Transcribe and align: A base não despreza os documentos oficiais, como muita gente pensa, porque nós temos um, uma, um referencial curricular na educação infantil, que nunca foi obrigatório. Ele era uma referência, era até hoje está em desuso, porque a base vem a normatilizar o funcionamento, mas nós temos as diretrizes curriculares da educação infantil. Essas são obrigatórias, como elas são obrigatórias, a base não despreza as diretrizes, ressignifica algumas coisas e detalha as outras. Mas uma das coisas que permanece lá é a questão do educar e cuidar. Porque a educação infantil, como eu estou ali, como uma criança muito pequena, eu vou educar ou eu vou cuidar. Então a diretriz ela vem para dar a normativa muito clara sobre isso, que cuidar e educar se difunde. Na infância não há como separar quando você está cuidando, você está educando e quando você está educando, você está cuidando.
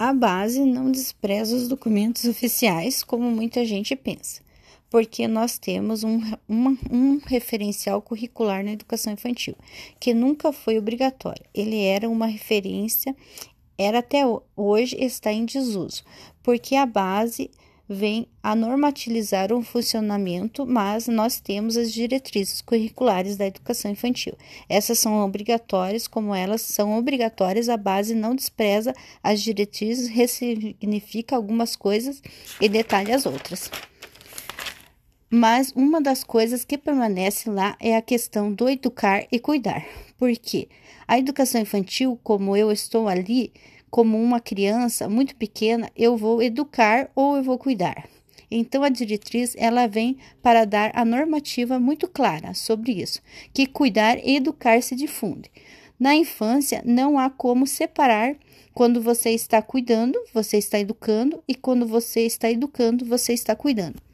A 0.00 0.14
base 0.14 0.64
não 0.64 0.90
despreza 0.90 1.54
os 1.54 1.68
documentos 1.68 2.24
oficiais, 2.24 3.04
como 3.04 3.30
muita 3.30 3.66
gente 3.66 3.94
pensa, 3.94 4.40
porque 4.88 5.28
nós 5.28 5.58
temos 5.58 6.02
um, 6.02 6.22
uma, 6.48 6.74
um 6.90 7.20
referencial 7.26 8.00
curricular 8.00 8.64
na 8.64 8.72
educação 8.72 9.12
infantil, 9.12 9.54
que 10.00 10.14
nunca 10.14 10.54
foi 10.54 10.78
obrigatório. 10.78 11.44
Ele 11.52 11.84
era 11.84 12.08
uma 12.08 12.24
referência, 12.24 13.14
era 13.76 13.98
até 13.98 14.22
hoje 14.56 14.96
está 14.98 15.30
em 15.30 15.44
desuso, 15.44 16.02
porque 16.42 16.76
a 16.76 16.86
base 16.86 17.50
vem 17.92 18.28
a 18.40 18.54
normatilizar 18.54 19.52
o 19.52 19.64
funcionamento, 19.64 20.64
mas 20.64 21.08
nós 21.08 21.40
temos 21.40 21.76
as 21.76 21.92
diretrizes 21.92 22.60
curriculares 22.60 23.36
da 23.36 23.46
educação 23.46 23.90
infantil. 23.90 24.34
Essas 24.68 25.00
são 25.00 25.24
obrigatórias, 25.24 26.06
como 26.06 26.32
elas 26.32 26.60
são 26.62 26.96
obrigatórias, 26.96 27.68
a 27.68 27.76
base 27.76 28.14
não 28.14 28.36
despreza 28.36 28.94
as 29.20 29.40
diretrizes, 29.40 30.08
ressignifica 30.08 31.34
algumas 31.34 31.74
coisas 31.74 32.22
e 32.60 32.68
detalha 32.68 33.16
as 33.16 33.26
outras. 33.26 33.68
Mas 35.28 35.72
uma 35.74 36.00
das 36.00 36.22
coisas 36.22 36.64
que 36.64 36.78
permanece 36.78 37.50
lá 37.50 37.76
é 37.80 37.96
a 37.96 38.02
questão 38.02 38.52
do 38.52 38.68
educar 38.68 39.26
e 39.32 39.40
cuidar. 39.40 39.84
Porque 40.16 40.68
a 41.08 41.18
educação 41.18 41.60
infantil, 41.60 42.18
como 42.22 42.56
eu 42.56 42.70
estou 42.70 43.08
ali, 43.08 43.52
como 43.90 44.22
uma 44.22 44.40
criança 44.40 45.08
muito 45.08 45.34
pequena, 45.36 45.90
eu 45.96 46.16
vou 46.16 46.42
educar 46.42 47.10
ou 47.14 47.36
eu 47.36 47.42
vou 47.42 47.58
cuidar. 47.58 48.08
Então 48.50 48.82
a 48.82 48.88
diretriz 48.88 49.54
ela 49.56 49.86
vem 49.86 50.18
para 50.42 50.64
dar 50.64 50.90
a 50.94 51.04
normativa 51.04 51.78
muito 51.78 52.08
clara 52.08 52.52
sobre 52.54 52.92
isso, 52.92 53.20
que 53.52 53.66
cuidar 53.66 54.18
e 54.18 54.36
educar 54.36 54.82
se 54.82 54.96
difunde. 54.96 55.50
Na 55.98 56.14
infância 56.14 56.82
não 56.84 57.18
há 57.18 57.28
como 57.28 57.66
separar 57.66 58.34
quando 58.72 59.00
você 59.02 59.30
está 59.30 59.60
cuidando, 59.60 60.18
você 60.32 60.56
está 60.56 60.78
educando 60.78 61.42
e 61.46 61.54
quando 61.54 61.86
você 61.86 62.20
está 62.20 62.50
educando, 62.50 63.04
você 63.04 63.32
está 63.32 63.54
cuidando. 63.54 64.09